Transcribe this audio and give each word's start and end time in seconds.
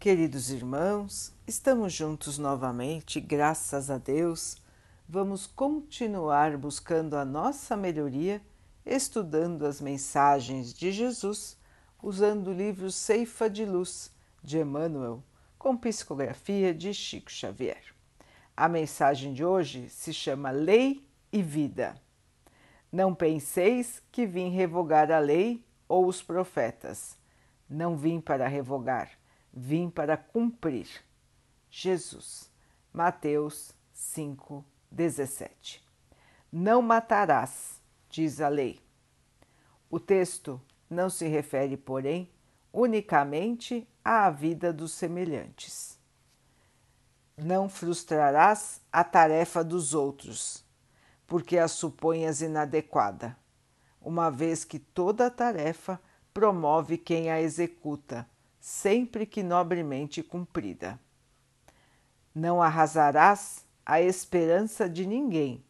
Queridos 0.00 0.48
irmãos, 0.50 1.30
estamos 1.46 1.92
juntos 1.92 2.38
novamente, 2.38 3.20
graças 3.20 3.90
a 3.90 3.98
Deus. 3.98 4.56
Vamos 5.06 5.46
continuar 5.46 6.56
buscando 6.56 7.18
a 7.18 7.24
nossa 7.26 7.76
melhoria, 7.76 8.40
estudando 8.86 9.66
as 9.66 9.78
mensagens 9.78 10.72
de 10.72 10.90
Jesus, 10.90 11.58
usando 12.02 12.48
o 12.48 12.54
livro 12.54 12.90
Ceifa 12.90 13.50
de 13.50 13.66
Luz 13.66 14.10
de 14.42 14.60
Emmanuel, 14.60 15.22
com 15.58 15.76
psicografia 15.76 16.72
de 16.72 16.94
Chico 16.94 17.30
Xavier. 17.30 17.94
A 18.56 18.70
mensagem 18.70 19.34
de 19.34 19.44
hoje 19.44 19.90
se 19.90 20.14
chama 20.14 20.50
Lei 20.50 21.06
e 21.30 21.42
Vida. 21.42 21.94
Não 22.90 23.14
penseis 23.14 24.02
que 24.10 24.24
vim 24.24 24.48
revogar 24.48 25.12
a 25.12 25.18
lei 25.18 25.62
ou 25.86 26.06
os 26.06 26.22
profetas. 26.22 27.18
Não 27.68 27.98
vim 27.98 28.18
para 28.18 28.48
revogar 28.48 29.19
vim 29.52 29.90
para 29.90 30.16
cumprir. 30.16 30.88
Jesus, 31.70 32.50
Mateus 32.92 33.74
5, 33.92 34.64
17. 34.90 35.84
Não 36.52 36.82
matarás, 36.82 37.80
diz 38.08 38.40
a 38.40 38.48
lei. 38.48 38.80
O 39.88 40.00
texto 40.00 40.60
não 40.88 41.08
se 41.08 41.28
refere, 41.28 41.76
porém, 41.76 42.30
unicamente 42.72 43.86
à 44.04 44.30
vida 44.30 44.72
dos 44.72 44.92
semelhantes. 44.92 45.98
Não 47.36 47.68
frustrarás 47.68 48.80
a 48.92 49.02
tarefa 49.02 49.64
dos 49.64 49.94
outros, 49.94 50.64
porque 51.26 51.56
a 51.56 51.68
suponhas 51.68 52.42
inadequada, 52.42 53.36
uma 54.00 54.30
vez 54.30 54.64
que 54.64 54.78
toda 54.78 55.30
tarefa 55.30 56.00
promove 56.34 56.98
quem 56.98 57.30
a 57.30 57.40
executa 57.40 58.28
sempre 58.60 59.24
que 59.24 59.42
nobremente 59.42 60.22
cumprida. 60.22 61.00
Não 62.34 62.62
arrasarás 62.62 63.64
a 63.84 64.00
esperança 64.00 64.88
de 64.88 65.06
ninguém, 65.06 65.64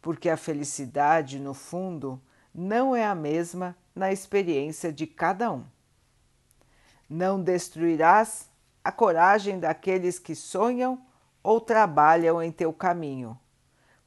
porque 0.00 0.30
a 0.30 0.36
felicidade, 0.36 1.38
no 1.38 1.52
fundo, 1.52 2.20
não 2.54 2.96
é 2.96 3.04
a 3.04 3.14
mesma 3.14 3.76
na 3.94 4.10
experiência 4.10 4.90
de 4.90 5.06
cada 5.06 5.52
um. 5.52 5.64
Não 7.08 7.40
destruirás 7.40 8.48
a 8.82 8.90
coragem 8.90 9.60
daqueles 9.60 10.18
que 10.18 10.34
sonham 10.34 11.04
ou 11.42 11.60
trabalham 11.60 12.42
em 12.42 12.50
teu 12.50 12.72
caminho, 12.72 13.38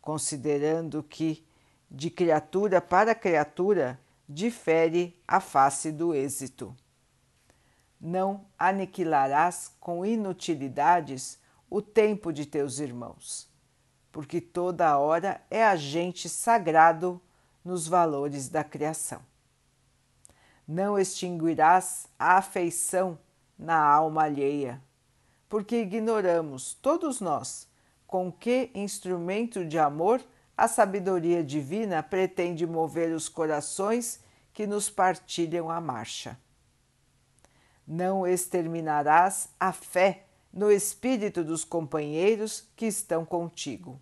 considerando 0.01 1.03
que, 1.03 1.45
de 1.89 2.09
criatura 2.09 2.81
para 2.81 3.13
criatura, 3.13 3.99
difere 4.27 5.15
a 5.27 5.39
face 5.39 5.91
do 5.91 6.13
êxito 6.13 6.75
não 8.03 8.45
aniquilarás 8.59 9.71
com 9.79 10.05
inutilidades 10.05 11.39
o 11.69 11.81
tempo 11.81 12.33
de 12.33 12.45
teus 12.45 12.79
irmãos, 12.79 13.49
porque 14.11 14.41
toda 14.41 14.97
hora 14.97 15.41
é 15.49 15.63
agente 15.63 16.27
sagrado 16.27 17.21
nos 17.63 17.87
valores 17.87 18.49
da 18.49 18.61
criação. 18.61 19.21
Não 20.67 20.99
extinguirás 20.99 22.07
a 22.19 22.37
afeição 22.37 23.17
na 23.57 23.81
alma 23.81 24.23
alheia, 24.23 24.81
porque 25.47 25.77
ignoramos, 25.77 26.73
todos 26.73 27.21
nós, 27.21 27.69
com 28.05 28.29
que 28.29 28.69
instrumento 28.75 29.63
de 29.63 29.79
amor 29.79 30.21
a 30.57 30.67
sabedoria 30.67 31.41
divina 31.41 32.03
pretende 32.03 32.67
mover 32.67 33.13
os 33.13 33.29
corações 33.29 34.19
que 34.53 34.67
nos 34.67 34.89
partilham 34.89 35.69
a 35.69 35.79
marcha 35.79 36.37
não 37.87 38.25
exterminarás 38.25 39.49
a 39.59 39.71
fé 39.71 40.25
no 40.51 40.71
espírito 40.71 41.43
dos 41.43 41.63
companheiros 41.63 42.69
que 42.75 42.85
estão 42.85 43.25
contigo, 43.25 43.99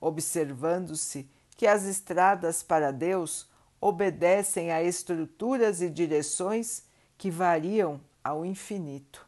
observando-se 0.00 1.30
que 1.56 1.66
as 1.66 1.84
estradas 1.84 2.62
para 2.62 2.92
Deus 2.92 3.48
obedecem 3.80 4.72
a 4.72 4.82
estruturas 4.82 5.80
e 5.80 5.88
direções 5.88 6.84
que 7.16 7.30
variam 7.30 8.00
ao 8.22 8.44
infinito. 8.44 9.26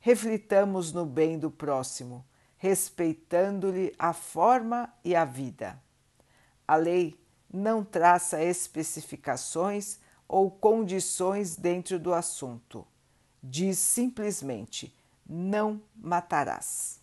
Reflitamos 0.00 0.92
no 0.92 1.04
bem 1.04 1.38
do 1.38 1.50
próximo, 1.50 2.24
respeitando-lhe 2.56 3.94
a 3.98 4.12
forma 4.12 4.92
e 5.04 5.14
a 5.14 5.24
vida. 5.24 5.80
A 6.66 6.76
lei 6.76 7.18
não 7.52 7.84
traça 7.84 8.42
especificações 8.42 9.98
ou 10.28 10.50
condições 10.50 11.56
dentro 11.56 11.98
do 11.98 12.12
assunto. 12.12 12.86
Diz 13.42 13.78
simplesmente: 13.78 14.94
não 15.28 15.80
matarás. 15.94 17.00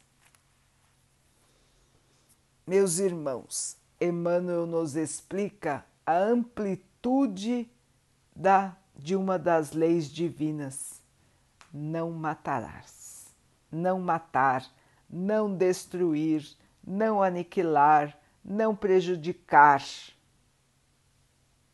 Meus 2.66 3.00
irmãos, 3.00 3.78
Emmanuel 4.00 4.66
nos 4.66 4.96
explica 4.96 5.86
a 6.06 6.18
amplitude 6.18 7.70
da, 8.36 8.76
de 8.96 9.16
uma 9.16 9.38
das 9.38 9.72
leis 9.72 10.10
divinas: 10.10 11.02
não 11.74 12.12
matarás. 12.12 13.28
Não 13.72 14.00
matar, 14.00 14.64
não 15.10 15.56
destruir, 15.56 16.56
não 16.86 17.24
aniquilar, 17.24 18.16
não 18.46 18.76
prejudicar 18.76 19.84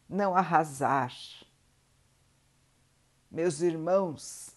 não 0.10 0.36
arrasar. 0.36 1.14
Meus 3.30 3.62
irmãos, 3.62 4.50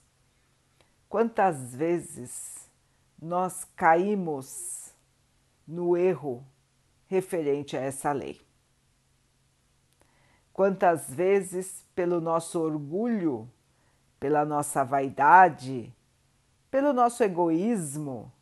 quantas 1.08 1.74
vezes 1.74 2.66
nós 3.20 3.64
caímos 3.76 4.94
no 5.68 5.94
erro 5.96 6.44
referente 7.06 7.76
a 7.76 7.80
essa 7.80 8.10
lei? 8.12 8.40
Quantas 10.54 11.12
vezes, 11.12 11.84
pelo 11.94 12.20
nosso 12.20 12.60
orgulho, 12.60 13.48
pela 14.18 14.44
nossa 14.44 14.82
vaidade, 14.84 15.94
pelo 16.70 16.92
nosso 16.92 17.22
egoísmo, 17.22 18.32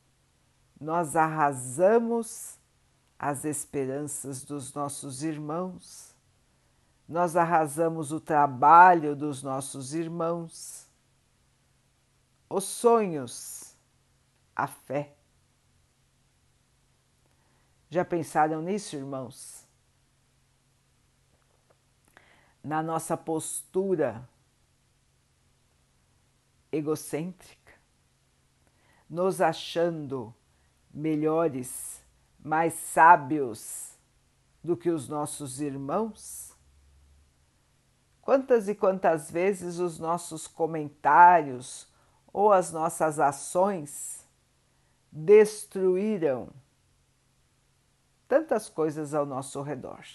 nós 0.81 1.16
arrasamos 1.16 2.56
as 3.19 3.44
esperanças 3.44 4.44
dos 4.44 4.72
nossos 4.72 5.22
irmãos 5.22 6.10
nós 7.10 7.34
arrasamos 7.34 8.12
o 8.12 8.21
trabalho 8.21 9.16
dos 9.16 9.43
nossos 9.43 9.94
irmãos, 9.94 10.87
os 12.48 12.62
sonhos, 12.62 13.75
a 14.54 14.69
fé. 14.69 15.12
Já 17.88 18.04
pensaram 18.04 18.62
nisso, 18.62 18.94
irmãos? 18.94 19.66
Na 22.62 22.81
nossa 22.81 23.16
postura 23.16 24.28
egocêntrica, 26.71 27.72
nos 29.09 29.41
achando 29.41 30.32
melhores, 30.94 32.04
mais 32.38 32.72
sábios 32.75 33.98
do 34.62 34.77
que 34.77 34.91
os 34.91 35.09
nossos 35.09 35.60
irmãos? 35.60 36.50
Quantas 38.30 38.68
e 38.68 38.76
quantas 38.76 39.28
vezes 39.28 39.80
os 39.80 39.98
nossos 39.98 40.46
comentários 40.46 41.88
ou 42.32 42.52
as 42.52 42.70
nossas 42.70 43.18
ações 43.18 44.24
destruíram 45.10 46.48
tantas 48.28 48.68
coisas 48.68 49.14
ao 49.14 49.26
nosso 49.26 49.60
redor. 49.62 50.06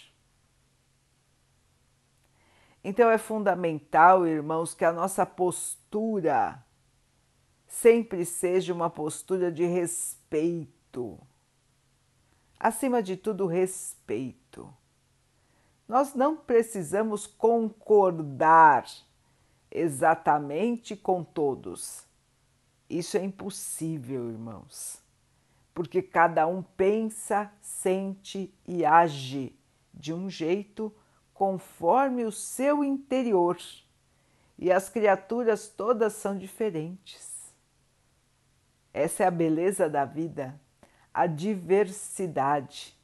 Então 2.82 3.10
é 3.10 3.18
fundamental, 3.18 4.26
irmãos, 4.26 4.74
que 4.74 4.86
a 4.86 4.94
nossa 4.94 5.26
postura 5.26 6.64
sempre 7.68 8.24
seja 8.24 8.74
uma 8.74 8.90
postura 8.90 9.52
de 9.52 9.66
respeito. 9.66 11.20
Acima 12.58 13.04
de 13.04 13.18
tudo, 13.18 13.46
respeito. 13.46 14.74
Nós 15.88 16.16
não 16.16 16.36
precisamos 16.36 17.28
concordar 17.28 18.86
exatamente 19.70 20.96
com 20.96 21.24
todos. 21.24 22.04
Isso 22.90 23.18
é 23.18 23.24
impossível, 23.24 24.30
irmãos, 24.30 25.02
porque 25.74 26.02
cada 26.02 26.48
um 26.48 26.64
pensa, 26.64 27.52
sente 27.62 28.54
e 28.68 28.84
age 28.84 29.56
de 29.94 30.14
um 30.14 30.30
jeito 30.30 30.94
conforme 31.34 32.26
o 32.26 32.32
seu 32.32 32.84
interior. 32.84 33.58
E 34.58 34.72
as 34.72 34.90
criaturas 34.90 35.68
todas 35.68 36.14
são 36.14 36.38
diferentes. 36.38 37.54
Essa 38.94 39.24
é 39.24 39.28
a 39.28 39.32
beleza 39.32 39.90
da 39.90 40.06
vida, 40.06 40.60
a 41.14 41.28
diversidade 41.28 42.95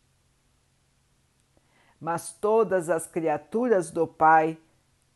mas 2.01 2.33
todas 2.33 2.89
as 2.89 3.05
criaturas 3.05 3.91
do 3.91 4.07
Pai, 4.07 4.57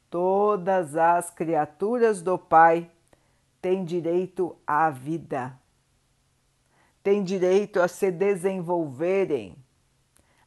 todas 0.07 0.95
as 0.95 1.31
criaturas 1.31 2.21
do 2.21 2.37
Pai 2.37 2.91
tem 3.59 3.83
direito 3.83 4.55
à 4.67 4.91
vida, 4.91 5.59
tem 7.01 7.23
direito 7.23 7.81
a 7.81 7.87
se 7.87 8.11
desenvolverem, 8.11 9.57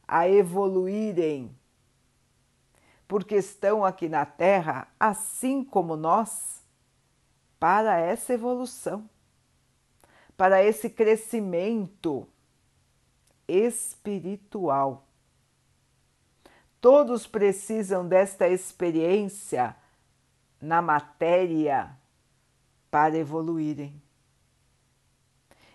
a 0.07 0.29
evoluírem, 0.29 1.53
porque 3.05 3.35
estão 3.35 3.83
aqui 3.83 4.07
na 4.07 4.25
Terra, 4.25 4.87
assim 4.97 5.61
como 5.61 5.97
nós, 5.97 6.63
para 7.59 7.99
essa 7.99 8.33
evolução, 8.33 9.09
para 10.37 10.63
esse 10.63 10.89
crescimento 10.89 12.25
espiritual. 13.45 15.08
Todos 16.81 17.27
precisam 17.27 18.07
desta 18.07 18.47
experiência 18.47 19.75
na 20.61 20.81
matéria 20.81 21.97
para 22.89 23.17
evoluírem. 23.17 24.01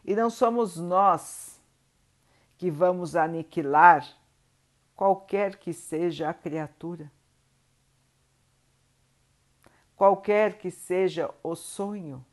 E 0.04 0.14
não 0.14 0.30
somos 0.30 0.76
nós 0.76 1.60
que 2.56 2.70
vamos 2.70 3.16
aniquilar 3.16 4.06
qualquer 4.94 5.56
que 5.56 5.72
seja 5.72 6.30
a 6.30 6.34
criatura, 6.34 7.10
qualquer 9.96 10.58
que 10.58 10.70
seja 10.70 11.32
o 11.42 11.54
sonho, 11.54 12.24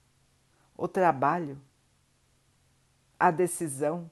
o 0.78 0.88
trabalho, 0.88 1.62
a 3.20 3.32
decisão, 3.32 4.10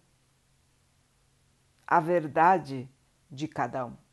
a 1.86 2.00
verdade 2.00 2.90
de 3.30 3.48
cada 3.48 3.86
um. 3.86 4.09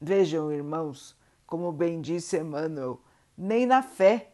Vejam, 0.00 0.52
irmãos, 0.52 1.16
como 1.46 1.72
bem 1.72 2.00
disse 2.00 2.38
Emmanuel, 2.38 3.00
nem 3.36 3.66
na 3.66 3.82
fé 3.82 4.32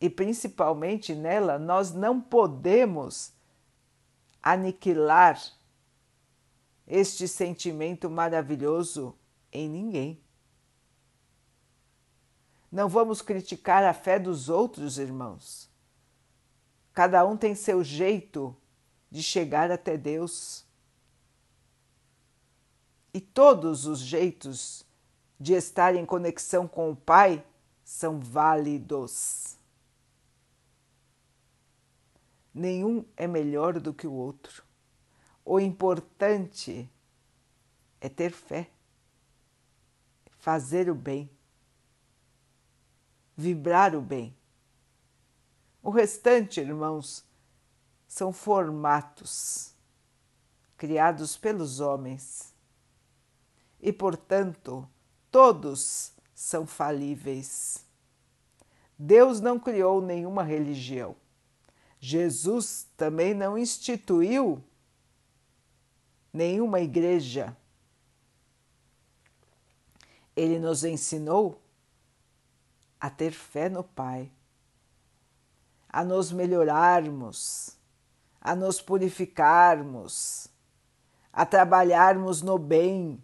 e 0.00 0.10
principalmente 0.10 1.14
nela 1.14 1.58
nós 1.58 1.92
não 1.92 2.20
podemos 2.20 3.32
aniquilar 4.42 5.40
este 6.86 7.26
sentimento 7.26 8.08
maravilhoso 8.08 9.16
em 9.52 9.68
ninguém. 9.68 10.22
Não 12.70 12.88
vamos 12.88 13.22
criticar 13.22 13.82
a 13.84 13.92
fé 13.92 14.18
dos 14.18 14.48
outros 14.48 14.98
irmãos. 14.98 15.70
Cada 16.92 17.24
um 17.26 17.36
tem 17.36 17.54
seu 17.54 17.82
jeito 17.82 18.56
de 19.10 19.22
chegar 19.22 19.70
até 19.70 19.96
Deus. 19.96 20.64
E 23.12 23.20
todos 23.20 23.86
os 23.86 23.98
jeitos 23.98 24.85
de 25.38 25.54
estar 25.54 25.94
em 25.94 26.06
conexão 26.06 26.66
com 26.66 26.90
o 26.90 26.96
Pai 26.96 27.44
são 27.84 28.18
válidos. 28.18 29.56
Nenhum 32.52 33.04
é 33.16 33.26
melhor 33.26 33.78
do 33.78 33.92
que 33.92 34.06
o 34.06 34.12
outro. 34.12 34.64
O 35.44 35.60
importante 35.60 36.90
é 38.00 38.08
ter 38.08 38.32
fé, 38.32 38.70
fazer 40.38 40.90
o 40.90 40.94
bem, 40.94 41.30
vibrar 43.36 43.94
o 43.94 44.00
bem. 44.00 44.34
O 45.82 45.90
restante, 45.90 46.60
irmãos, 46.60 47.24
são 48.08 48.32
formatos 48.32 49.74
criados 50.76 51.36
pelos 51.36 51.80
homens 51.80 52.54
e, 53.80 53.92
portanto, 53.92 54.88
todos 55.36 56.14
são 56.34 56.66
falíveis. 56.66 57.84
Deus 58.98 59.38
não 59.38 59.60
criou 59.60 60.00
nenhuma 60.00 60.42
religião. 60.42 61.14
Jesus 62.00 62.88
também 62.96 63.34
não 63.34 63.58
instituiu 63.58 64.64
nenhuma 66.32 66.80
igreja. 66.80 67.54
Ele 70.34 70.58
nos 70.58 70.84
ensinou 70.84 71.60
a 72.98 73.10
ter 73.10 73.32
fé 73.32 73.68
no 73.68 73.84
Pai, 73.84 74.32
a 75.86 76.02
nos 76.02 76.32
melhorarmos, 76.32 77.76
a 78.40 78.56
nos 78.56 78.80
purificarmos, 78.80 80.48
a 81.30 81.44
trabalharmos 81.44 82.40
no 82.40 82.56
bem, 82.56 83.22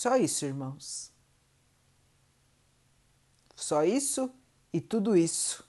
Só 0.00 0.16
isso, 0.16 0.46
irmãos. 0.46 1.12
Só 3.54 3.84
isso 3.84 4.32
e 4.72 4.80
tudo 4.80 5.14
isso. 5.14 5.62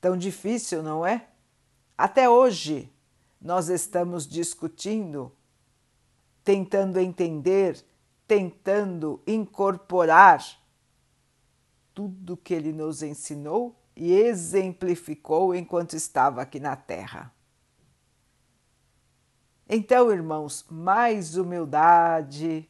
Tão 0.00 0.16
difícil, 0.16 0.82
não 0.82 1.04
é? 1.04 1.28
Até 1.98 2.26
hoje 2.26 2.90
nós 3.38 3.68
estamos 3.68 4.26
discutindo, 4.26 5.30
tentando 6.42 6.98
entender, 6.98 7.84
tentando 8.26 9.22
incorporar 9.26 10.42
tudo 11.92 12.34
que 12.34 12.54
ele 12.54 12.72
nos 12.72 13.02
ensinou 13.02 13.78
e 13.94 14.10
exemplificou 14.10 15.54
enquanto 15.54 15.92
estava 15.92 16.40
aqui 16.40 16.58
na 16.58 16.76
Terra. 16.76 17.30
Então, 19.68 20.10
irmãos, 20.10 20.64
mais 20.70 21.36
humildade, 21.36 22.69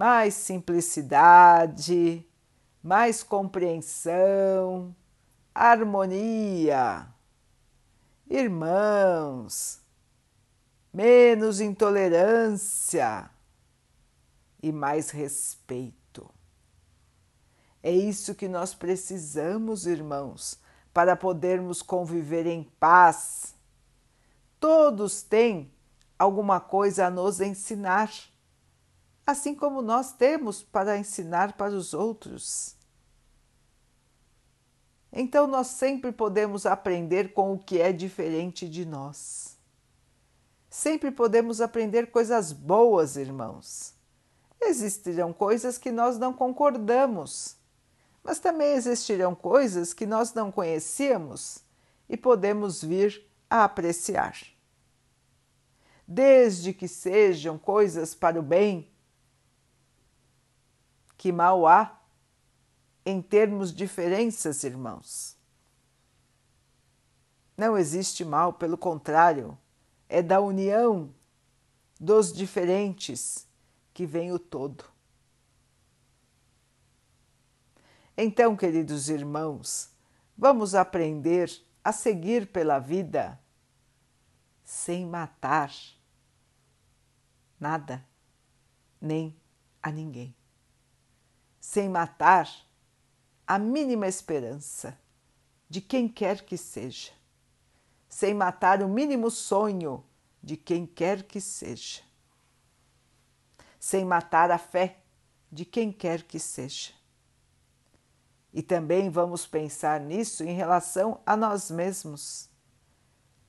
mais 0.00 0.32
simplicidade, 0.32 2.26
mais 2.82 3.22
compreensão, 3.22 4.96
harmonia. 5.54 7.06
Irmãos, 8.26 9.78
menos 10.90 11.60
intolerância 11.60 13.28
e 14.62 14.72
mais 14.72 15.10
respeito. 15.10 16.30
É 17.82 17.90
isso 17.92 18.34
que 18.34 18.48
nós 18.48 18.72
precisamos, 18.72 19.86
irmãos, 19.86 20.58
para 20.94 21.14
podermos 21.14 21.82
conviver 21.82 22.46
em 22.46 22.64
paz 22.80 23.54
Todos 24.60 25.22
têm 25.22 25.72
alguma 26.18 26.60
coisa 26.60 27.06
a 27.06 27.10
nos 27.10 27.40
ensinar, 27.40 28.12
assim 29.30 29.54
como 29.54 29.80
nós 29.80 30.12
temos 30.12 30.62
para 30.62 30.98
ensinar 30.98 31.54
para 31.54 31.74
os 31.74 31.94
outros. 31.94 32.76
Então, 35.12 35.46
nós 35.46 35.68
sempre 35.68 36.12
podemos 36.12 36.66
aprender 36.66 37.32
com 37.32 37.52
o 37.52 37.58
que 37.58 37.80
é 37.80 37.92
diferente 37.92 38.68
de 38.68 38.84
nós. 38.84 39.56
Sempre 40.68 41.10
podemos 41.10 41.60
aprender 41.60 42.10
coisas 42.10 42.52
boas, 42.52 43.16
irmãos. 43.16 43.92
Existirão 44.60 45.32
coisas 45.32 45.78
que 45.78 45.90
nós 45.90 46.16
não 46.18 46.32
concordamos, 46.32 47.56
mas 48.22 48.38
também 48.38 48.74
existirão 48.74 49.34
coisas 49.34 49.92
que 49.92 50.06
nós 50.06 50.32
não 50.32 50.52
conhecíamos 50.52 51.64
e 52.08 52.16
podemos 52.16 52.84
vir 52.84 53.26
a 53.48 53.64
apreciar. 53.64 54.36
Desde 56.06 56.72
que 56.72 56.86
sejam 56.86 57.58
coisas 57.58 58.14
para 58.14 58.38
o 58.38 58.42
bem, 58.42 58.90
que 61.20 61.30
mal 61.30 61.66
há 61.66 62.00
em 63.04 63.20
termos 63.20 63.74
diferenças, 63.74 64.64
irmãos. 64.64 65.36
Não 67.54 67.76
existe 67.76 68.24
mal, 68.24 68.54
pelo 68.54 68.78
contrário, 68.78 69.58
é 70.08 70.22
da 70.22 70.40
união 70.40 71.14
dos 72.00 72.32
diferentes 72.32 73.46
que 73.92 74.06
vem 74.06 74.32
o 74.32 74.38
todo. 74.38 74.82
Então, 78.16 78.56
queridos 78.56 79.10
irmãos, 79.10 79.90
vamos 80.34 80.74
aprender 80.74 81.52
a 81.84 81.92
seguir 81.92 82.46
pela 82.46 82.78
vida 82.78 83.38
sem 84.64 85.04
matar 85.04 85.70
nada, 87.60 88.02
nem 88.98 89.38
a 89.82 89.92
ninguém. 89.92 90.39
Sem 91.70 91.88
matar 91.88 92.50
a 93.46 93.56
mínima 93.56 94.08
esperança 94.08 94.98
de 95.68 95.80
quem 95.80 96.08
quer 96.08 96.44
que 96.44 96.56
seja, 96.56 97.12
sem 98.08 98.34
matar 98.34 98.82
o 98.82 98.88
mínimo 98.88 99.30
sonho 99.30 100.04
de 100.42 100.56
quem 100.56 100.84
quer 100.84 101.22
que 101.22 101.40
seja, 101.40 102.02
sem 103.78 104.04
matar 104.04 104.50
a 104.50 104.58
fé 104.58 104.98
de 105.48 105.64
quem 105.64 105.92
quer 105.92 106.24
que 106.24 106.40
seja. 106.40 106.90
E 108.52 108.64
também 108.64 109.08
vamos 109.08 109.46
pensar 109.46 110.00
nisso 110.00 110.42
em 110.42 110.56
relação 110.56 111.20
a 111.24 111.36
nós 111.36 111.70
mesmos. 111.70 112.50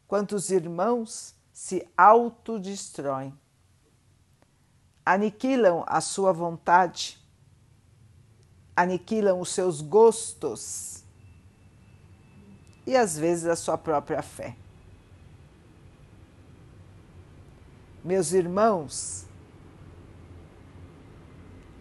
Quantos 0.08 0.51
irmãos 0.51 1.34
se 1.51 1.90
autodestroem, 1.98 3.36
aniquilam 5.04 5.84
a 5.88 6.00
sua 6.00 6.32
vontade, 6.32 7.20
aniquilam 8.81 9.39
os 9.39 9.50
seus 9.50 9.81
gostos 9.81 11.03
e 12.85 12.95
às 12.95 13.17
vezes 13.17 13.45
a 13.45 13.55
sua 13.55 13.77
própria 13.77 14.21
fé. 14.21 14.55
Meus 18.03 18.31
irmãos, 18.31 19.27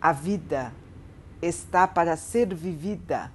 a 0.00 0.12
vida 0.12 0.74
está 1.40 1.88
para 1.88 2.16
ser 2.16 2.54
vivida 2.54 3.32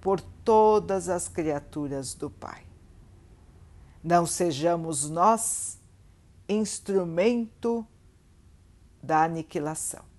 por 0.00 0.20
todas 0.20 1.08
as 1.08 1.28
criaturas 1.28 2.14
do 2.14 2.30
Pai. 2.30 2.64
Não 4.02 4.26
sejamos 4.26 5.08
nós 5.08 5.78
instrumento 6.48 7.86
da 9.02 9.24
aniquilação. 9.24 10.11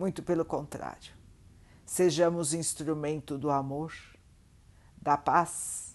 Muito 0.00 0.22
pelo 0.22 0.46
contrário, 0.46 1.12
sejamos 1.84 2.54
instrumento 2.54 3.36
do 3.36 3.50
amor, 3.50 3.92
da 4.96 5.14
paz, 5.14 5.94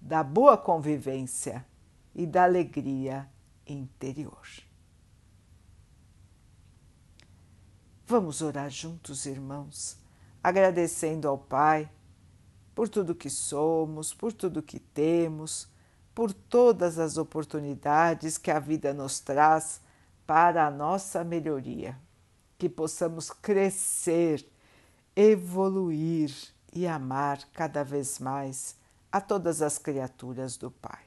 da 0.00 0.24
boa 0.24 0.58
convivência 0.58 1.64
e 2.12 2.26
da 2.26 2.42
alegria 2.42 3.30
interior. 3.64 4.44
Vamos 8.08 8.42
orar 8.42 8.68
juntos, 8.70 9.24
irmãos, 9.24 9.96
agradecendo 10.42 11.28
ao 11.28 11.38
Pai 11.38 11.88
por 12.74 12.88
tudo 12.88 13.14
que 13.14 13.30
somos, 13.30 14.12
por 14.12 14.32
tudo 14.32 14.60
que 14.60 14.80
temos, 14.80 15.68
por 16.12 16.32
todas 16.32 16.98
as 16.98 17.16
oportunidades 17.16 18.36
que 18.36 18.50
a 18.50 18.58
vida 18.58 18.92
nos 18.92 19.20
traz 19.20 19.80
para 20.26 20.66
a 20.66 20.72
nossa 20.72 21.22
melhoria, 21.22 21.96
que 22.58 22.68
possamos 22.68 23.30
crescer, 23.30 24.44
evoluir 25.14 26.34
e 26.72 26.86
amar 26.86 27.38
cada 27.52 27.84
vez 27.84 28.18
mais 28.18 28.76
a 29.10 29.20
todas 29.20 29.62
as 29.62 29.78
criaturas 29.78 30.56
do 30.56 30.70
Pai. 30.70 31.00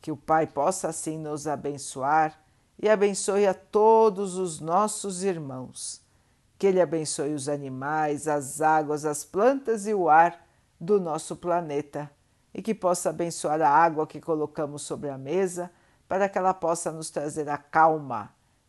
Que 0.00 0.12
o 0.12 0.16
Pai 0.16 0.46
possa 0.46 0.88
assim 0.88 1.18
nos 1.18 1.46
abençoar 1.46 2.40
e 2.80 2.88
abençoe 2.88 3.46
a 3.46 3.52
todos 3.52 4.36
os 4.36 4.60
nossos 4.60 5.24
irmãos. 5.24 6.00
Que 6.58 6.68
Ele 6.68 6.80
abençoe 6.80 7.34
os 7.34 7.48
animais, 7.48 8.28
as 8.28 8.60
águas, 8.60 9.04
as 9.04 9.24
plantas 9.24 9.86
e 9.86 9.94
o 9.94 10.08
ar 10.08 10.46
do 10.80 11.00
nosso 11.00 11.36
planeta 11.36 12.10
e 12.54 12.62
que 12.62 12.74
possa 12.74 13.10
abençoar 13.10 13.60
a 13.60 13.68
água 13.68 14.06
que 14.06 14.20
colocamos 14.20 14.82
sobre 14.82 15.10
a 15.10 15.18
mesa 15.18 15.70
para 16.08 16.28
que 16.28 16.38
ela 16.38 16.54
possa 16.54 16.92
nos 16.92 17.10
trazer 17.10 17.48
a 17.48 17.56
calma 17.56 18.32